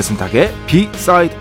[0.00, 1.36] 배순탁의 비사이드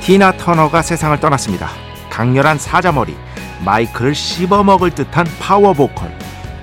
[0.00, 1.68] 티나 터너가 세상을 떠났습니다.
[2.08, 3.14] 강렬한 사자머리,
[3.62, 6.10] 마이크를 씹어먹을 듯한 파워 보컬,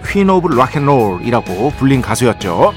[0.08, 2.74] Queen of Rock and Roll이라고 불린 가수였죠.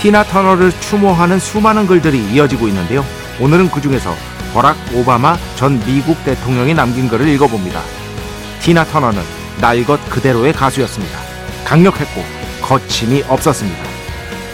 [0.00, 3.04] 티나 터너를 추모하는 수많은 글들이 이어지고 있는데요.
[3.38, 4.14] 오늘은 그 중에서
[4.54, 7.82] 버락 오바마 전 미국 대통령이 남긴 글을 읽어봅니다.
[8.62, 9.22] 티나 터너는
[9.60, 11.18] 날 것 그대로의 가수였습니다.
[11.66, 12.24] 강력했고
[12.62, 13.78] 거침이 없었습니다.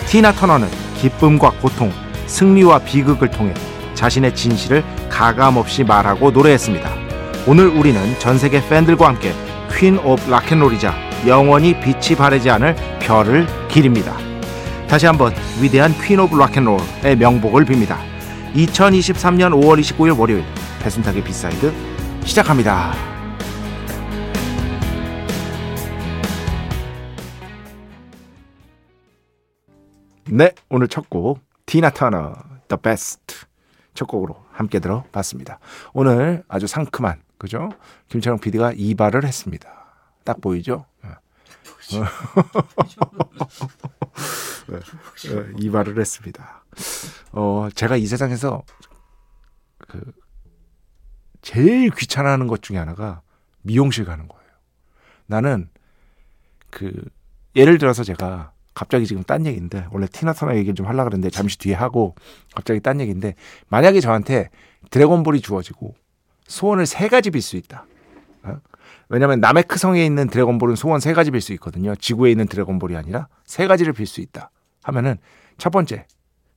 [0.07, 1.93] 티나 터너는 기쁨과 고통,
[2.27, 3.55] 승리와 비극을 통해
[3.95, 6.91] 자신의 진실을 가감없이 말하고 노래했습니다.
[7.47, 9.33] 오늘 우리는 전 세계 팬들과 함께
[9.73, 10.93] Queen of Rock and Roll이자
[11.29, 14.26] 영원히 빛이 바래지 않을 별을 기립니다.
[14.89, 17.97] 다시 한번 위대한 Queen of Rock and Roll의 명복을 빕니다.
[18.55, 20.45] 2023년 5월 29일 월요일
[20.81, 21.73] 배순탁의 B side
[22.25, 22.95] 시작합니다.
[30.29, 32.35] 네, 오늘 첫 곡 티나 터너
[32.69, 33.47] The Best
[33.95, 35.59] 첫 곡으로 함께 들어봤습니다.
[35.93, 37.71] 오늘 아주 상큼한 그죠?
[38.09, 39.69] 김철영 PD가 이발을 했습니다.
[40.25, 40.87] 딱 보이죠?
[44.69, 46.65] 네, 네, 이발을 했습니다.
[47.33, 48.63] 어, 제가 이 세상에서
[49.79, 50.13] 그
[51.43, 53.23] 제일 귀찮아하는 것 중에 하나가
[53.63, 54.45] 미용실 가는 거예요.
[55.27, 55.69] 나는
[56.71, 56.93] 그
[57.55, 61.75] 예를 들어서 제가 갑자기 지금 딴 얘기인데 원래 티나터너 얘기를 좀 하려고 그랬는데 잠시 뒤에
[61.75, 62.15] 하고
[62.55, 63.35] 갑자기 딴 얘기인데
[63.69, 64.51] 만약에 저한테
[64.91, 65.95] 드래곤볼이 주어지고
[66.47, 67.87] 소원을 세 가지 빌 수 있다.
[68.47, 68.61] 어?
[69.09, 71.95] 왜냐하면 나메크성에 있는 드래곤볼은 소원 세 가지 빌 수 있거든요.
[71.97, 74.51] 지구에 있는 드래곤볼이 아니라 세 가지를 빌 수 있다.
[74.85, 75.17] 하면은
[75.59, 76.07] 첫 번째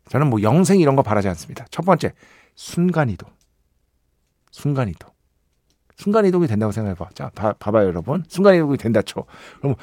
[0.10, 1.66] 저는 뭐 영생 이런 거 바라지 않습니다.
[1.72, 2.14] 첫 번째
[2.56, 3.30] 순간이동.
[4.52, 5.10] 순간이동.
[5.96, 7.10] 순간이동이 된다고 생각해봐.
[7.14, 8.24] 자, 봐, 봐봐요, 여러분.
[8.28, 9.26] 순간이동이 된다 쳐.
[9.60, 9.76] 그럼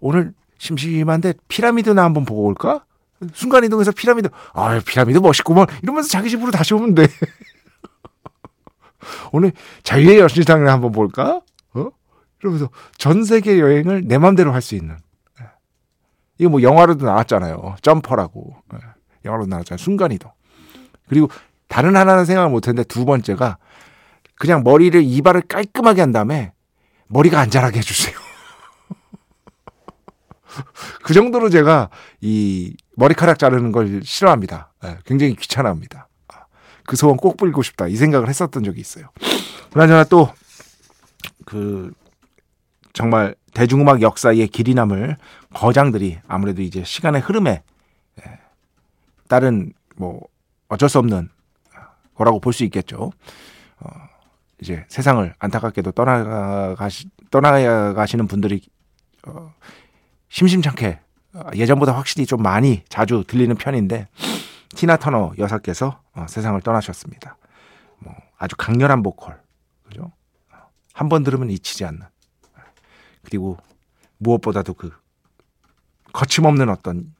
[0.00, 2.84] 오늘 심심한데 피라미드나 한번 보고 올까?
[3.32, 4.28] 순간이동해서 피라미드.
[4.52, 5.66] 아, 피라미드 멋있구먼.
[5.82, 7.06] 이러면서 자기 집으로 다시 오면 돼.
[9.32, 11.40] 오늘 자유의 여신상을 한번 볼까?
[12.40, 12.42] 어?
[12.42, 14.96] 이러면서 전 세계 여행을 내 맘대로 할 수 있는.
[15.40, 15.46] 예.
[16.38, 17.76] 이거 뭐 영화로도 나왔잖아요.
[17.82, 18.56] 점퍼라고.
[18.74, 18.78] 예.
[19.24, 19.78] 영화로 나왔잖아요.
[19.78, 20.30] 순간이동.
[21.08, 21.28] 그리고
[21.68, 23.58] 다른 하나는 생각을 못 했는데 두 번째가
[24.36, 26.52] 그냥 머리를 이발을 깔끔하게 한 다음에
[27.08, 28.16] 머리가 안 자라게 해주세요.
[31.02, 31.90] 그 정도로 제가
[32.20, 34.72] 이 머리카락 자르는 걸 싫어합니다.
[34.82, 36.08] 네, 굉장히 귀찮아합니다.
[36.84, 39.10] 그 소원 꼭 빌고 싶다 이 생각을 했었던 적이 있어요.
[39.70, 40.32] 그나저나 또
[41.50, 41.92] 그
[42.92, 45.16] 정말 대중음악 역사의 길이 남을
[45.54, 47.62] 거장들이 아무래도 이제 시간의 흐름에
[49.28, 50.20] 따른 뭐
[50.68, 51.28] 어쩔 수 없는
[52.14, 53.12] 거라고 볼 수 있겠죠.
[53.80, 53.90] 어,
[54.60, 58.60] 이제 세상을 안타깝게도 떠나가시 떠나가시는 분들이
[59.26, 59.54] 어,
[60.28, 61.00] 심심찮게
[61.54, 64.08] 예전보다 확실히 좀 많이 자주 들리는 편인데
[64.74, 67.36] 티나 터너 여사께서 어, 세상을 떠나셨습니다.
[67.98, 69.40] 뭐 아주 강렬한 보컬,
[69.86, 70.12] 그죠?
[70.92, 72.02] 한 번 들으면 잊히지 않는.
[73.22, 73.56] 그리고
[74.18, 74.92] 무엇보다도 그
[76.12, 77.14] 거침없는 어떤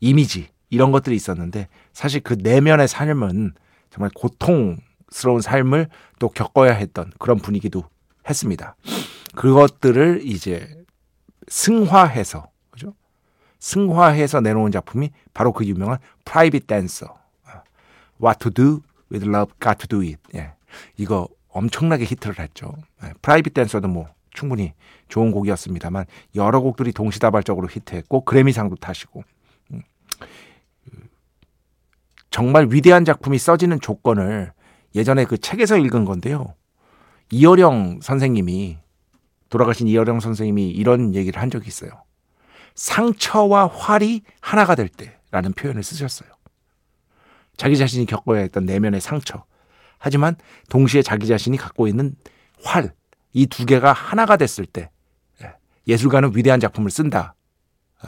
[0.00, 3.52] 이미지 이런 것들이 있었는데 사실 그 내면의 삶은
[3.90, 5.88] 정말 고통스러운 삶을
[6.18, 7.84] 또 겪어야 했던 그런 분위기도
[8.28, 8.74] 했습니다.
[9.34, 10.84] 그것들을 이제
[11.48, 12.94] 승화해서 그죠?
[13.58, 17.12] 승화해서 내놓은 작품이 바로 그 유명한 Private Dancer.
[18.22, 20.20] What to do with love, got to do it.
[20.34, 20.52] 예.
[20.96, 22.74] 이거 엄청나게 히트를 했죠.
[23.02, 23.12] 예.
[23.20, 24.72] Private Dancer도 뭐 충분히
[25.08, 29.24] 좋은 곡이었습니다만 여러 곡들이 동시다발적으로 히트했고 그래미상도 타시고
[29.72, 29.82] 음.
[32.30, 34.52] 정말 위대한 작품이 써지는 조건을
[34.94, 36.54] 예전에 그 책에서 읽은 건데요.
[37.30, 38.78] 이어령 선생님이
[39.48, 41.90] 돌아가신 이어령 선생님이 이런 얘기를 한 적이 있어요.
[42.74, 46.30] 상처와 활이 하나가 될 때라는 표현을 쓰셨어요.
[47.56, 49.44] 자기 자신이 겪어야 했던 내면의 상처.
[49.98, 50.36] 하지만
[50.68, 52.16] 동시에 자기 자신이 갖고 있는
[52.64, 52.92] 활,
[53.32, 54.90] 이 두 개가 하나가 됐을 때
[55.42, 55.54] 예,
[55.86, 57.34] 예술가는 위대한 작품을 쓴다.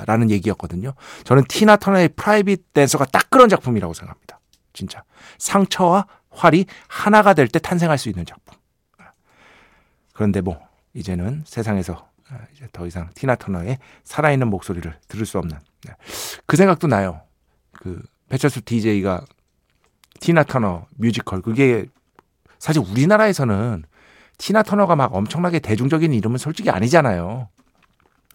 [0.07, 0.93] 라는 얘기였거든요.
[1.23, 4.41] 저는 티나 터너의 Private Dancer가 딱 그런 작품이라고 생각합니다.
[4.73, 5.05] 진짜.
[5.39, 8.59] 상처와 활이 하나가 될 때 탄생할 수 있는 작품.
[10.13, 10.61] 그런데 뭐,
[10.95, 12.09] 이제는 세상에서
[12.55, 15.93] 이제 더 이상 티나 터너의 살아있는 목소리를 들을 수 없는 네.
[16.47, 17.21] 그 생각도 나요.
[17.73, 19.25] 그 배철수 DJ가
[20.19, 21.87] 티나 터너 뮤지컬 그게
[22.59, 23.85] 사실 우리나라에서는
[24.39, 27.49] 티나 터너가 막 엄청나게 대중적인 이름은 솔직히 아니잖아요.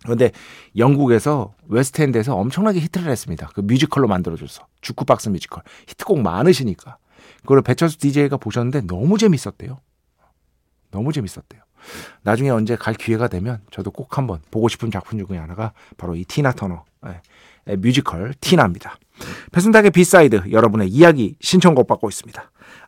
[0.04, 0.32] 그런데
[0.78, 3.50] 영국에서 웨스트엔드에서 엄청나게 히트를 했습니다.
[3.54, 6.98] 그 뮤지컬로 만들어줘서 주크박스 뮤지컬 히트곡 많으시니까
[7.42, 9.80] 그걸 배철수 DJ가 보셨는데 너무 재밌었대요.
[10.92, 11.62] 너무 재밌었대요.
[12.24, 16.26] 나중에 언제 갈 기회가 되면 저도 꼭 한번 보고 싶은 작품 중에 하나가 바로 이
[16.26, 16.84] 티나 터너
[17.68, 18.98] 예, 뮤지컬 티나입니다.
[19.52, 22.52] 배순탁의 B side 여러분의 이야기 신청곡 받고 있습니다.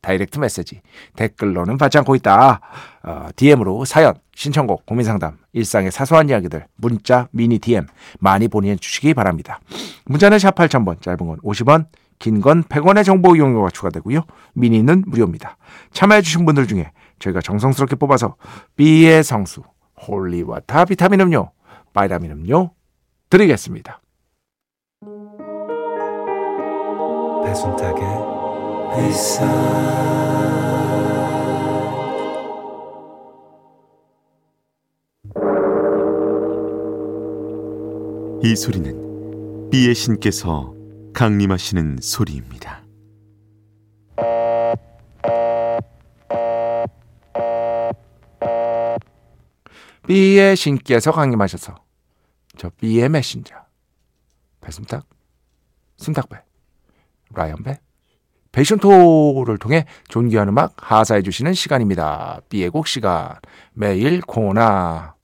[0.00, 0.80] direct message
[1.16, 2.60] 댓글로는 받지 않고 있다.
[3.02, 7.86] 어, DM으로 사연, 신청곡, 고민상담, 일상의 사소한 이야기들 문자, 미니 DM
[8.20, 9.60] 많이 보내주시기 바랍니다.
[10.06, 11.86] 문자는 샵 8000번, 짧은 건 50원,
[12.18, 14.22] 긴 건 100원의 정보 이용료가 추가되고요.
[14.54, 15.56] 미니는 무료입니다.
[15.92, 16.90] 참여해주신 분들 중에
[17.20, 18.36] 저희가 정성스럽게 뽑아서
[18.76, 19.62] B의 성수,
[20.06, 21.50] holy water 비타민 음료,
[21.92, 22.70] 바이타민 음료
[23.30, 24.00] 드리겠습니다.
[27.44, 28.37] 배순탁의
[38.42, 40.74] 이 소리는 비의 신께서
[41.12, 42.82] 강림하시는 소리입니다.
[50.06, 51.74] B의 신께서 강림하셔서
[52.56, 53.54] 저 B의 메신저
[54.60, 55.06] 배순탁,
[55.96, 56.42] 순탁배,
[57.34, 57.80] 라이언배,
[58.52, 62.40] 패션토를 통해 존귀한 음악 하사해 주시는 시간입니다.
[62.48, 63.36] B의 곡 시간
[63.74, 65.14] 매일 코나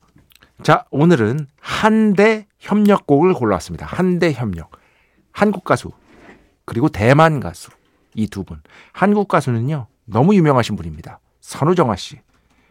[0.62, 3.86] 자 오늘은 한대 협력곡을 골라왔습니다.
[3.86, 4.70] 한대 협력
[5.32, 5.90] 한국 가수
[6.64, 7.70] 그리고 대만 가수
[8.14, 8.60] 이 두 분
[8.92, 11.18] 한국 가수는요 너무 유명하신 분입니다.
[11.40, 12.20] 선우정아 씨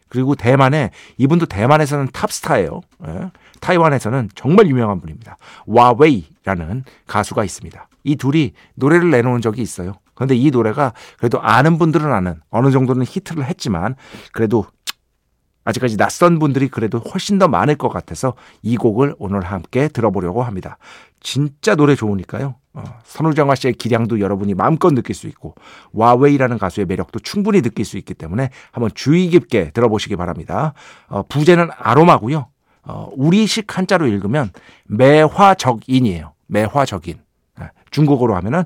[0.07, 2.81] 그리고 대만에 이분도 대만에서는 탑스타예요.
[3.07, 3.31] 예.
[3.59, 5.37] 타이완에서는 정말 유명한 분입니다.
[5.65, 7.87] 와웨이라는 가수가 있습니다.
[8.03, 9.93] 이 둘이 노래를 내놓은 적이 있어요.
[10.15, 13.95] 그런데 이 노래가 그래도 아는 분들은 아는 어느 정도는 히트를 했지만
[14.31, 14.65] 그래도
[15.65, 20.77] 아직까지 낯선 분들이 그래도 훨씬 더 많을 것 같아서 이 곡을 오늘 함께 들어보려고 합니다.
[21.21, 22.55] 진짜 노래 좋으니까요.
[22.73, 25.55] 어, 선우정아 씨의 기량도 여러분이 마음껏 느낄 수 있고
[25.93, 30.73] 와웨이라는 가수의 매력도 충분히 느낄 수 있기 때문에 한번 주의 깊게 들어보시기 바랍니다.
[31.07, 32.47] 어, 부제는 아로마고요.
[32.85, 34.51] 어, 우리식 한자로 읽으면
[34.85, 36.33] 매화적인이에요.
[36.47, 37.19] 매화적인.
[37.57, 38.63] 아, 중국어로 하면은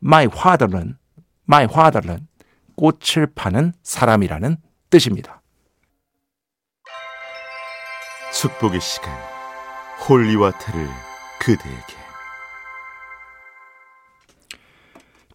[0.00, 0.96] 賣花的人
[1.44, 2.26] 賣花的人은
[2.74, 4.56] 꽃을 파는 사람이라는
[4.88, 5.42] 뜻입니다.
[8.32, 9.14] 축복의 시간
[10.08, 10.88] holy water를
[11.38, 11.94] 그대에게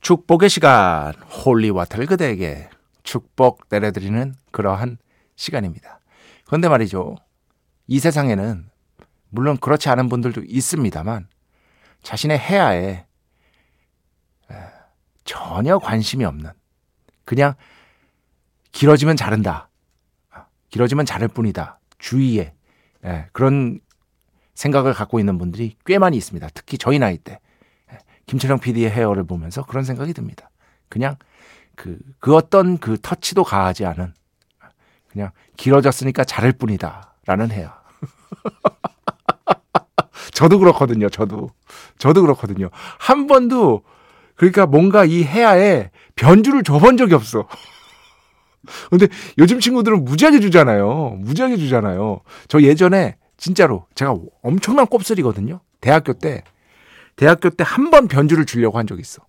[0.01, 2.69] 축복의 시간 holy water를 그대에게
[3.03, 4.97] 축복 내려드리는 그러한
[5.35, 5.99] 시간입니다.
[6.45, 7.15] 그런데 말이죠.
[7.85, 8.67] 이 세상에는
[9.29, 11.27] 물론 그렇지 않은 분들도 있습니다만
[12.01, 13.04] 자신의 해야에
[15.25, 16.51] 전혀 관심이 없는
[17.25, 17.55] 그냥
[18.71, 19.69] 길어지면 자른다.
[20.69, 21.79] 길어지면 자를 뿐이다.
[21.97, 22.53] 주위에
[23.33, 23.79] 그런
[24.53, 26.47] 생각을 갖고 있는 분들이 꽤 많이 있습니다.
[26.53, 27.39] 특히 저희 나이 때
[28.27, 30.49] 김철영 PD의 헤어를 보면서 그런 생각이 듭니다.
[30.89, 31.17] 그냥
[31.75, 34.13] 그, 그 어떤 그 터치도 가하지 않은
[35.07, 37.13] 그냥 길어졌으니까 자를 뿐이다.
[37.25, 37.71] 라는 헤어.
[40.33, 41.09] 저도 그렇거든요.
[41.09, 41.49] 저도.
[41.97, 42.69] 저도 그렇거든요.
[42.99, 43.83] 한 번도
[44.35, 47.47] 그러니까 뭔가 이 해야에 변주를 줘본 적이 없어.
[48.89, 51.17] 근데 요즘 친구들은 무지하게 주잖아요.
[51.19, 52.21] 무지하게 주잖아요.
[52.47, 55.59] 저 예전에 진짜로 제가 엄청난 곱슬이거든요.
[55.81, 56.43] 대학교 때.
[57.15, 59.21] 대학교 때 한 번 변주를 주려고 한 적이 있어.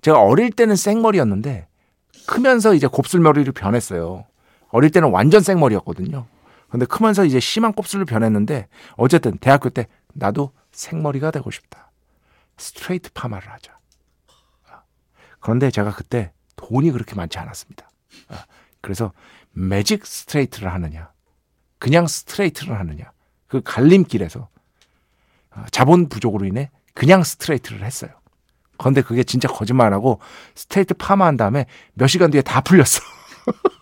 [0.00, 1.66] 제가 어릴 때는 생머리였는데
[2.26, 4.24] 크면서 이제 곱슬머리를 변했어요.
[4.70, 6.26] 어릴 때는 완전 생머리였거든요.
[6.70, 11.90] 근데 크면서 이제 심한 곱슬로 변했는데 어쨌든 대학교 때 나도 생머리가 되고 싶다.
[12.58, 13.76] 스트레이트 파마를 하자.
[15.40, 17.88] 그런데 제가 그때 돈이 그렇게 많지 않았습니다.
[18.80, 19.12] 그래서
[19.52, 21.10] 매직 스트레이트를 하느냐,
[21.78, 23.12] 그냥 스트레이트를 하느냐,
[23.46, 24.48] 그 갈림길에서
[25.70, 28.10] 자본 부족으로 인해 그냥 스트레이트를 했어요.
[28.76, 30.20] 그런데 그게 진짜 거짓말하고
[30.54, 33.00] 스트레이트 파마한 다음에 몇 시간 뒤에 다 풀렸어.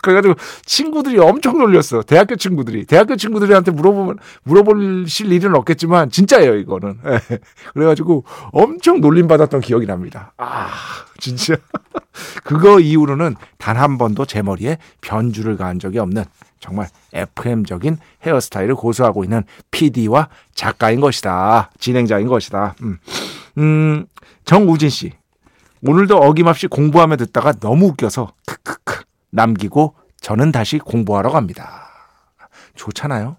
[0.00, 0.34] 그래가지고
[0.64, 2.02] 친구들이 엄청 놀렸어.
[2.02, 2.86] 대학교 친구들이.
[2.86, 6.98] 대학교 친구들한테 물어보면, 물어보실 일은 없겠지만, 진짜예요, 이거는.
[7.04, 7.38] 네.
[7.74, 10.32] 그래가지고 엄청 놀림받았던 기억이 납니다.
[10.38, 10.68] 아,
[11.18, 11.56] 진짜.
[12.44, 16.24] 그거 이후로는 단 한 번도 제 머리에 변주를 가한 적이 없는
[16.60, 21.72] 정말 FM적인 헤어스타일을 고수하고 있는 PD와 작가인 것이다.
[21.80, 22.76] 진행자인 것이다.
[22.82, 22.98] 음,
[23.58, 24.06] 음
[24.44, 25.12] 정우진 씨.
[25.84, 28.81] 오늘도 어김없이 공부하며 듣다가 너무 웃겨서 크크크
[29.32, 31.88] 남기고 저는 다시 공부하러 갑니다.
[32.76, 33.36] 좋잖아요.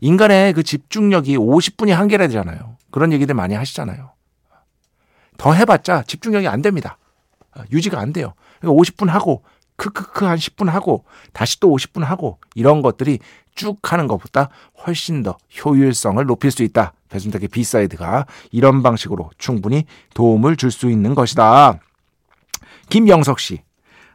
[0.00, 2.76] 인간의 그 집중력이 50분이 한계라 되잖아요.
[2.90, 4.12] 그런 얘기들 많이 하시잖아요.
[5.36, 6.98] 더 해봤자 집중력이 안 됩니다.
[7.72, 8.34] 유지가 안 돼요.
[8.60, 9.44] 그러니까 50분 하고
[9.76, 13.20] 크크크 한 10분 하고 다시 또 50분 하고 이런 것들이
[13.54, 14.48] 쭉 하는 것보다
[14.84, 16.92] 훨씬 더 효율성을 높일 수 있다.
[17.08, 21.78] 배순탁의 B side가 이런 방식으로 충분히 도움을 줄 수 있는 것이다.
[22.88, 23.62] 김영석 씨.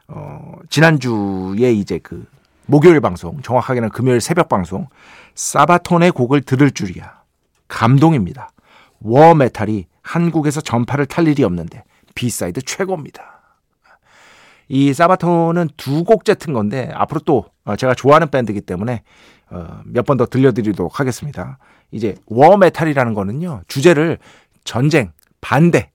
[0.08, 2.26] 어, 지난주에 이제 그
[2.66, 4.88] 목요일 방송, 정확하게는 금요일 새벽 방송,
[5.34, 7.22] Sabaton의 곡을 들을 줄이야.
[7.68, 8.50] 감동입니다.
[9.00, 11.84] war metal이 한국에서 전파를 탈 일이 없는데
[12.14, 13.34] B side 최고입니다.
[14.68, 19.02] 이 Sabaton은 두 곡째 튼 건데 앞으로 또 어, 제가 좋아하는 밴드이기 때문에
[19.50, 21.58] 어, 몇번 더 들려드리도록 하겠습니다.
[21.90, 24.18] 이제 war metal이라는 거는요 주제를
[24.64, 25.90] 전쟁 반대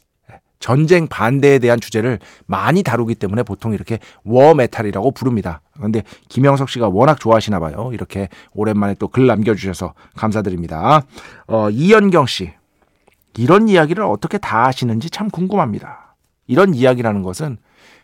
[0.60, 5.62] 전쟁 반대에 대한 주제를 많이 다루기 때문에 보통 이렇게 war metal이라고 부릅니다.
[5.74, 7.92] 그런데 김영석 씨가 워낙 좋아하시나 봐요.
[7.94, 11.04] 이렇게 오랜만에 또 글 남겨주셔서 감사드립니다.
[11.48, 12.52] 어, 이연경 씨.
[13.38, 16.16] 이런 이야기를 어떻게 다 아시는지 참 궁금합니다.
[16.48, 17.58] 이런 이야기라는 것은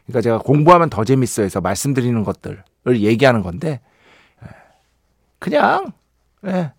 [0.05, 3.81] 그러니까 제가 공부하면 더 재밌어 해서 말씀드리는 것들을 얘기하는 건데
[5.39, 5.91] 그냥
[6.45, 6.71] 예,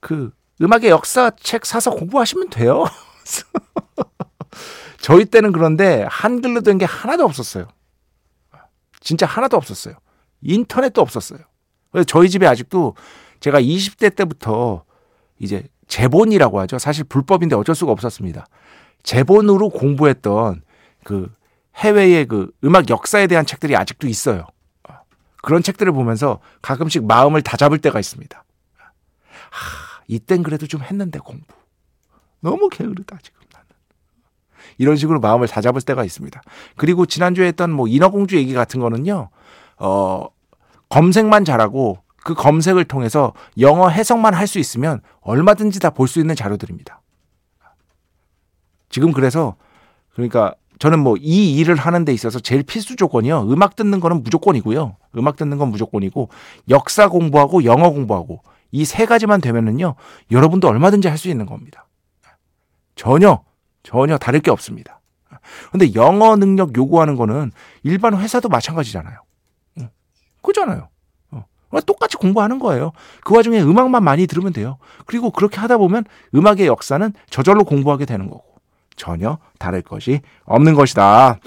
[0.00, 2.84] 그 음악의 역사 책 사서 공부하시면 돼요.
[5.00, 7.68] 저희 때는 그런데 한글로 된 게 하나도 없었어요.
[9.00, 9.94] 진짜 하나도 없었어요.
[10.42, 11.40] 인터넷도 없었어요.
[11.92, 12.94] 그래서 저희 집에 아직도
[13.40, 14.84] 제가 20대 때부터
[15.38, 16.78] 이제 제본이라고 하죠.
[16.78, 18.46] 사실 불법인데 어쩔 수가 없었습니다.
[19.02, 20.62] 제본으로 공부했던
[21.04, 21.32] 그
[21.76, 24.46] 해외의 그 음악 역사에 대한 책들이 아직도 있어요.
[25.42, 28.44] 그런 책들을 보면서 가끔씩 마음을 다잡을 때가 있습니다.
[29.50, 31.46] 하, 이땐 그래도 좀 했는데 공부.
[32.40, 33.36] 너무 게으르다 지금.
[34.78, 36.40] 이런 식으로 마음을 다잡을 때가 있습니다.
[36.76, 39.28] 그리고 지난주에 했던 뭐 인어공주 얘기 같은 거는요,
[39.78, 40.26] 어,
[40.88, 46.34] 검색만 잘하고 그 검색을 통해서 영어 해석만 할 수 있으면 얼마든지 다 볼 수 있는
[46.34, 47.00] 자료들입니다.
[48.88, 49.56] 지금 그래서
[50.12, 53.50] 그러니까 저는 뭐 이 일을 하는 데 있어서 제일 필수 조건이요.
[53.50, 54.96] 음악 듣는 거는 무조건이고요.
[55.16, 56.28] 음악 듣는 건 무조건이고
[56.68, 59.94] 역사 공부하고 영어 공부하고 이 세 가지만 되면은요.
[60.30, 61.86] 여러분도 얼마든지 할 수 있는 겁니다.
[62.94, 63.42] 전혀
[63.86, 65.00] 전혀 다를 게 없습니다.
[65.70, 67.52] 근데 영어 능력 요구하는 거는
[67.84, 69.20] 일반 회사도 마찬가지잖아요.
[70.42, 70.88] 그잖아요.
[71.30, 71.44] 어.
[71.86, 72.90] 똑같이 공부하는 거예요.
[73.24, 74.78] 그 와중에 음악만 많이 들으면 돼요.
[75.06, 78.44] 그리고 그렇게 하다 보면 음악의 역사는 저절로 공부하게 되는 거고
[78.96, 81.38] 전혀 다를 것이 없는 것이다.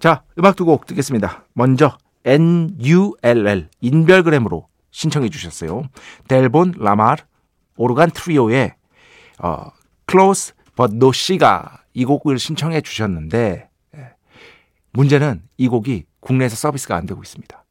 [0.00, 1.44] 자, 음악 두 곡 듣겠습니다.
[1.52, 5.84] 먼저 NULL 인별그램으로 신청해 주셨어요.
[6.26, 7.22] 델본 라마르
[7.76, 8.74] 오르간 트리오의
[9.38, 9.66] 어,
[10.10, 14.10] Close 버노 씨가 이 곡을 신청해 주셨는데 예,
[14.92, 17.64] 문제는 이 곡이 국내에서 서비스가 안 되고 있습니다.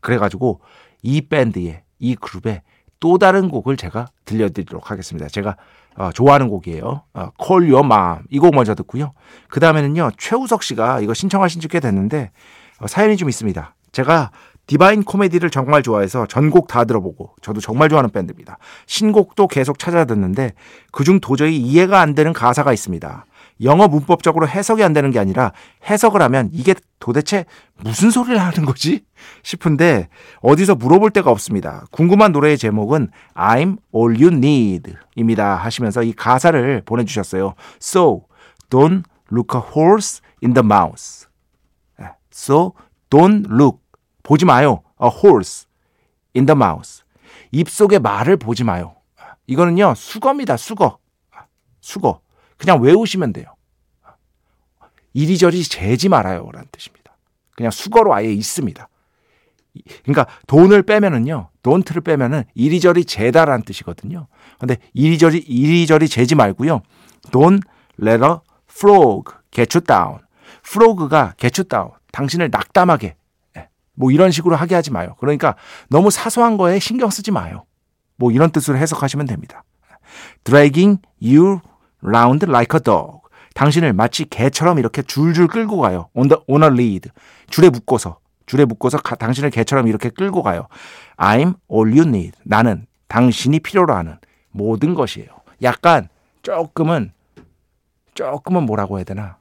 [0.00, 0.60] 그래가지고
[1.02, 2.62] 이 밴드의 이 그룹의
[3.00, 5.28] 또 다른 곡을 제가 들려드리도록 하겠습니다.
[5.28, 5.56] 제가
[5.96, 7.02] 어, 좋아하는 곡이에요.
[7.14, 9.12] 어, Call Your Mom 이 곡 먼저 듣고요.
[9.48, 12.30] 그 다음에는요 최우석 씨가 이거 신청하신 지 꽤 됐는데
[12.78, 13.74] 어, 사연이 좀 있습니다.
[13.92, 14.30] 제가
[14.70, 18.58] 디바인 코미디를 정말 좋아해서 전곡 다 들어보고 저도 정말 좋아하는 밴드입니다.
[18.86, 20.52] 신곡도 계속 찾아 듣는데
[20.92, 23.26] 그중 도저히 이해가 안 되는 가사가 있습니다.
[23.64, 25.50] 영어 문법적으로 해석이 안 되는 게 아니라
[25.90, 27.46] 해석을 하면 이게 도대체
[27.82, 29.04] 무슨 소리를 하는 거지?
[29.42, 30.08] 싶은데
[30.40, 31.86] 어디서 물어볼 데가 없습니다.
[31.90, 35.56] 궁금한 노래의 제목은 I'm All You Need 입니다.
[35.56, 37.54] 하시면서 이 가사를 보내주셨어요.
[37.82, 38.22] So,
[38.70, 41.26] don't look a horse in the mouth.
[42.30, 42.74] So,
[43.10, 43.80] don't look
[44.30, 44.84] 보지 마요.
[45.02, 45.66] A horse
[46.36, 47.02] in the mouth.
[47.50, 48.94] 입속에 말을 보지 마요.
[49.48, 50.98] 이거는요, 수거입니다, 수거.
[51.80, 52.20] 수거.
[52.56, 53.56] 그냥 외우시면 돼요.
[55.14, 56.48] 이리저리 재지 말아요.
[56.52, 57.16] 라는 뜻입니다.
[57.56, 58.88] 그냥 수거로 아예 있습니다.
[60.04, 61.48] 그러니까 돈을 빼면은요.
[61.62, 64.28] 돈트를 빼면은 이리저리 재다라는 뜻이거든요.
[64.60, 66.82] 근데 이리저리 이리저리 재지 말고요.
[67.32, 67.58] 돈
[67.96, 70.20] 레러 frog get you down.
[70.64, 71.90] frog가 get you down.
[72.12, 73.19] 당신을 낙담하게 예,
[73.94, 75.14] 뭐 이런 식으로 하게 하지 마요.
[75.18, 75.56] 그러니까
[75.88, 77.64] 너무 사소한 거에 신경 쓰지 마요.
[78.16, 79.64] 뭐 이런 뜻으로 해석하시면 됩니다.
[80.44, 81.60] dragging you
[82.02, 83.20] round like a dog.
[83.54, 86.08] 당신을 마치 개처럼 이렇게 줄줄 끌고 가요.
[86.14, 87.10] on, the, on a lead.
[87.48, 88.18] 줄에 묶어서.
[88.46, 90.66] 줄에 묶어서 가, 당신을 개처럼 이렇게 끌고 가요.
[91.16, 92.32] I'm all you need.
[92.44, 94.18] 나는 당신이 필요로 하는
[94.50, 95.28] 모든 것이에요.
[95.62, 96.08] 약간
[96.42, 97.12] 조금은
[98.14, 99.39] 조금은 뭐라고 해야 되나?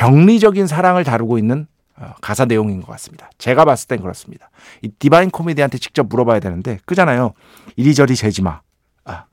[0.00, 1.66] 병리적인 사랑을 다루고 있는
[1.96, 3.28] 어, 가사 내용인 것 같습니다.
[3.36, 4.48] 제가 봤을 땐 그렇습니다.
[4.80, 7.34] 이 디바인 코미디한테 직접 물어봐야 되는데 그잖아요.
[7.76, 8.62] 이리저리 재지 마.
[9.04, 9.26] 아,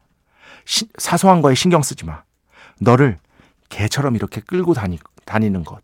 [0.66, 2.24] 시, 사소한 거에 신경 쓰지 마.
[2.82, 3.18] 너를
[3.70, 5.80] 개처럼 이렇게 끌고 다니, 다니는 것.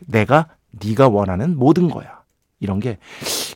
[0.00, 2.20] 내가 네가 원하는 모든 거야.
[2.60, 2.98] 이런 게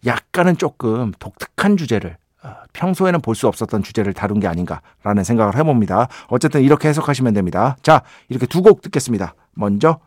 [0.06, 6.08] 약간은 조금 독특한 주제를 어, 평소에는 볼 수 없었던 주제를 다룬 게 아닌가라는 생각을 해봅니다.
[6.28, 7.76] 어쨌든 이렇게 해석하시면 됩니다.
[7.82, 9.34] 자, 이렇게 두 곡 듣겠습니다.
[9.52, 10.00] 먼저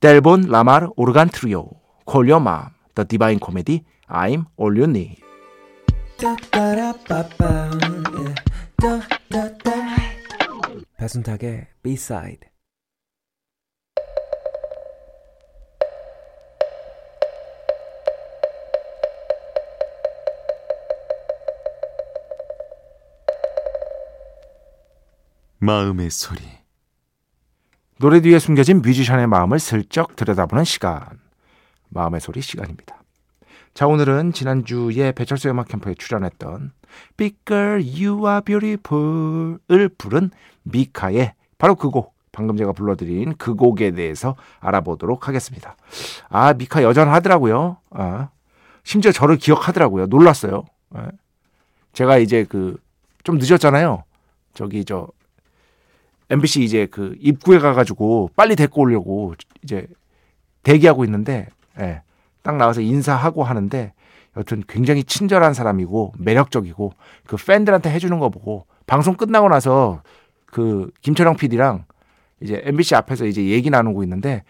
[0.00, 1.70] 델본 라마르 오르간 트리오
[2.04, 5.22] 콜려 맘 The Divine Comedy I'm All You Need
[10.98, 12.50] 배순탁의 B-side
[25.58, 26.55] 마음의 소리
[27.98, 31.00] 노래 뒤에 숨겨진 뮤지션의 마음을 슬쩍 들여다보는 시간
[31.88, 33.02] 마음의 소리 시간입니다.
[33.74, 36.72] 자 오늘은 지난주에 배철수 음악 캠프에 출연했던
[37.16, 40.30] Big Girl You Are Beautiful을 부른
[40.64, 45.76] 미카의 바로 그 곡 방금 제가 불러드린 그 곡에 대해서 알아보도록 하겠습니다.
[46.28, 47.78] 아 미카 여전하더라고요.
[47.90, 48.28] 아,
[48.84, 50.06] 심지어 저를 기억하더라고요.
[50.06, 50.64] 놀랐어요.
[50.90, 51.08] 아,
[51.94, 52.76] 제가 이제 그
[53.24, 54.04] 좀 늦었잖아요.
[54.54, 55.08] 저기 저
[56.30, 59.86] MBC 이제 그 입구에 가가지고 빨리 데리고 오려고 이제
[60.62, 62.02] 대기하고 있는데, 예,
[62.42, 63.92] 딱 나와서 인사하고 하는데,
[64.36, 66.92] 여튼 굉장히 친절한 사람이고 매력적이고
[67.26, 70.02] 그 팬들한테 해주는 거 보고 방송 끝나고 나서
[70.46, 71.84] 그 김철영 PD랑
[72.42, 74.44] 이제 MBC 앞에서 이제 얘기 나누고 있는데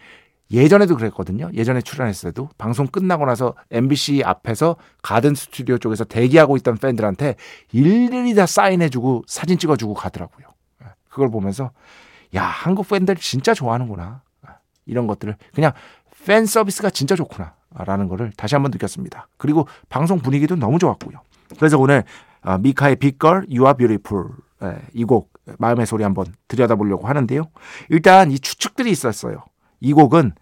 [0.51, 1.49] 예전에도 그랬거든요.
[1.53, 7.35] 예전에 출연했을 때도 방송 끝나고 나서 MBC 앞에서 가든 스튜디오 쪽에서 대기하고 있던 팬들한테
[7.71, 10.47] 일일이 다 사인해주고 사진 찍어주고 가더라고요.
[11.17, 11.71] 그걸 보면서
[12.35, 14.21] 야 한국 팬들 진짜 좋아하는구나
[14.85, 15.71] 이런 것들을 그냥
[16.27, 19.27] 팬 서비스가 진짜 좋구나라는 거를 다시 한번 느꼈습니다.
[19.37, 21.19] 그리고 방송 분위기도 너무 좋았고요.
[21.57, 22.03] 그래서 오늘
[22.41, 24.27] 아, 미카의 빅걸 Are Beautiful
[24.93, 27.45] 이곡 마음의 소리 한번 들여다보려고 하는데요.
[27.89, 29.43] 일단 이 추측들이 있었어요.
[29.79, 30.33] 이 곡은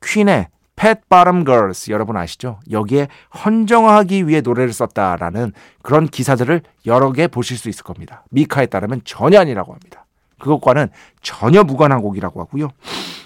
[0.00, 2.60] 퀸의 Pet Bottom Girls 여러분 아시죠?
[2.70, 3.08] 여기에
[3.44, 8.24] 헌정하기 위해 노래를 썼다라는 그런 기사들을 여러 개 보실 수 있을 겁니다.
[8.30, 10.06] 미카에 따르면 전혀 아니라고 합니다.
[10.40, 10.88] 그것과는
[11.22, 12.70] 전혀 무관한 곡이라고 하고요.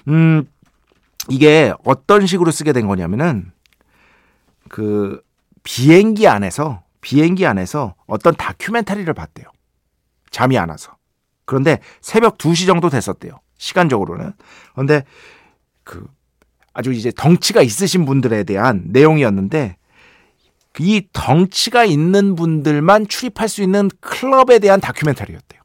[0.09, 0.46] 음,
[1.29, 3.53] 이게 어떤 식으로 쓰게 된 거냐면은
[4.68, 5.22] 그
[5.62, 9.46] 비행기 안에서 비행기 안에서 어떤 다큐멘터리를 봤대요.
[10.31, 10.96] 잠이 안 와서.
[11.44, 13.40] 그런데 새벽 2시 정도 됐었대요.
[13.59, 14.33] 시간적으로는.
[14.72, 15.05] 그런데
[15.85, 16.07] 그
[16.72, 19.77] 아주 이제 덩치가 있으신 분들에 대한 내용이었는데
[20.81, 25.62] 이 덩치가 있는 분들만 출입할 수 있는 클럽에 대한 다큐멘터리였대요.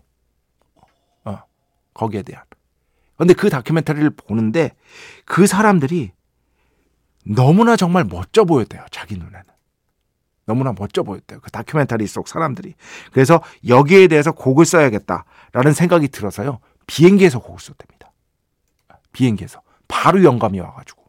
[2.00, 2.44] 어, 거기에 대한.
[3.18, 4.72] 근데 그 다큐멘터리를 보는데
[5.26, 6.12] 그 사람들이
[7.26, 8.86] 너무나 정말 멋져 보였대요.
[8.92, 9.44] 자기 눈에는.
[10.46, 11.42] 너무나 멋져 보였대요.
[11.42, 12.74] 그 다큐멘터리 속 사람들이.
[13.12, 16.60] 그래서 여기에 대해서 곡을 써야겠다라는 생각이 들어서요.
[16.88, 18.12] 비행기에서 곡을 썼답니다.
[19.12, 19.62] 비행기에서.
[19.88, 21.04] 바로 영감이 와가지고.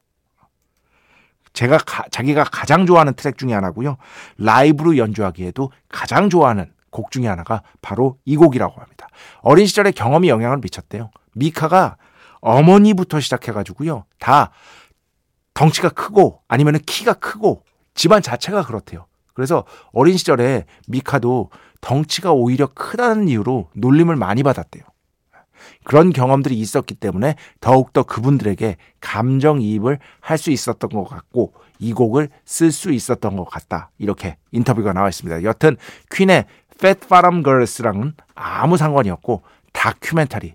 [1.53, 3.97] 제가 가, 자기가 가장 좋아하는 트랙 중에 하나고요.
[4.37, 9.00] 라이브로 연주하기에도 가장 좋아하는 곡 중에 하나가 바로 이 곡이라고 합니다.
[9.43, 11.11] 어린 시절의 경험이 영향을 미쳤대요.
[11.35, 11.97] 미카가
[12.41, 14.05] 어머니부터 시작해가지고요.
[14.19, 14.51] 다
[15.55, 19.07] 덩치가 크고 아니면 키가 크고 집안 자체가 그렇대요.
[19.35, 24.85] 그래서 어린 시절에 미카도 덩치가 오히려 크다는 이유로 놀림을 많이 받았대요.
[25.85, 32.73] 그런 경험들이 있었기 때문에 더욱더 그분들에게 감정이입을 할 수 있었던 것 같고 이 곡을 쓸
[32.73, 33.91] 수 있었던 것 같다.
[33.99, 35.43] 이렇게 인터뷰가 나와 있습니다.
[35.43, 35.77] 여튼
[36.11, 36.47] 퀸의
[36.81, 39.43] Fat Bottom Girls랑은 아무 상관이 없고
[39.75, 40.55] 다큐멘터리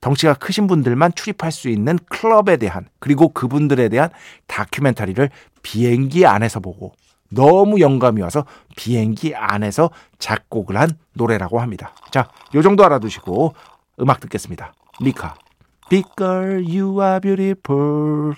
[0.00, 4.10] 덩치가 크신 분들만 출입할 수 있는 클럽에 대한 그리고 그분들에 대한
[4.46, 5.28] 다큐멘터리를
[5.62, 6.94] 비행기 안에서 보고
[7.28, 8.44] 너무 영감이 와서
[8.76, 11.94] 비행기 안에서 작곡을 한 노래라고 합니다.
[12.10, 13.54] 자, 요 정도 알아두시고
[14.00, 14.74] 음악 듣겠습니다.
[15.00, 15.34] 미카.
[15.88, 18.34] Big girl, you are beautiful.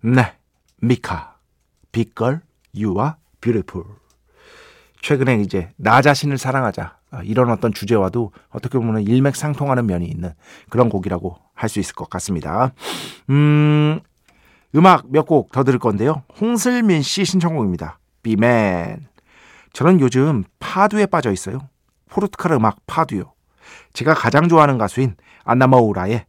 [0.00, 0.34] 네,
[0.80, 1.36] 미카,
[1.92, 2.40] 빅걸,
[2.74, 3.99] 유아, 뷰티풀.
[5.02, 10.32] 최근에 이제 나 자신을 사랑하자 아, 이런 어떤 주제와도 어떻게 보면 일맥상통하는 면이 있는
[10.68, 12.72] 그런 곡이라고 할 수 있을 것 같습니다.
[13.30, 14.00] 음,
[14.74, 16.22] 음악 몇 곡 더 들을 건데요.
[16.40, 17.98] 홍슬민 씨 신청곡입니다.
[18.22, 19.06] 비맨.
[19.72, 21.58] 저는 요즘 파두에 빠져 있어요.
[22.10, 23.32] 포르투갈 음악 파두요.
[23.92, 26.24] 제가 가장 좋아하는 가수인 안나 모우라의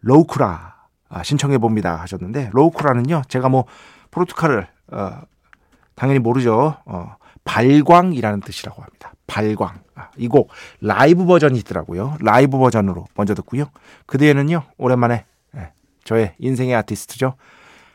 [0.00, 0.74] Loucura
[1.08, 3.64] 아, 신청해 봅니다 하셨는데 Loucura는요 제가 뭐
[4.10, 5.20] 포르투갈을 어,
[5.94, 6.76] 당연히 모르죠.
[6.84, 9.12] 어, 발광이라는 뜻이라고 합니다.
[9.26, 9.82] 발광.
[9.94, 12.16] 아, 이곡 라이브 버전이 있더라고요.
[12.20, 13.66] 라이브 버전으로 먼저 듣고요.
[14.06, 15.24] 그 뒤에는요 오랜만에
[15.56, 15.72] 예,
[16.04, 17.36] 저의 인생의 아티스트죠.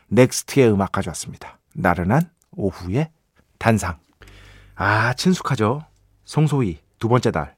[0.08, 1.58] 넥스트의 음악 가져왔습니다.
[1.74, 3.10] 나른한 오후의
[3.58, 3.98] 단상.
[4.74, 5.84] 아 친숙하죠.
[6.24, 7.54] 송소희 두 번째 달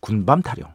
[0.00, 0.72] 군밤 타령.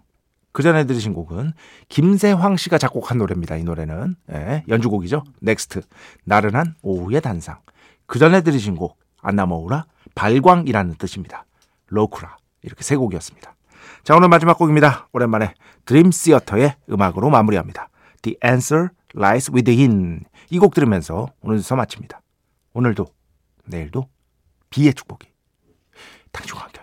[0.51, 1.53] 그 전에 들으신 곡은
[1.89, 3.55] 김세황 씨가 작곡한 노래입니다.
[3.57, 5.23] 이 노래는 예, 연주곡이죠.
[5.41, 5.81] 넥스트
[6.25, 7.59] 나른한 오후의 단상.
[8.05, 11.45] 그 전에 들으신 곡 안나 모우라 발광이라는 뜻입니다.
[11.87, 13.55] Loucura 이렇게 세 곡이었습니다.
[14.03, 15.07] 자 오늘 마지막 곡입니다.
[15.11, 15.53] 오랜만에
[15.85, 17.89] 드림 시어터의 음악으로 마무리합니다.
[18.21, 22.21] The Answer Lies Within 이 곡 들으면서 오늘 수서 마칩니다.
[22.73, 23.07] 오늘도
[23.65, 24.09] 내일도
[24.69, 25.27] 비의 축복이
[26.31, 26.79] 당신과 함께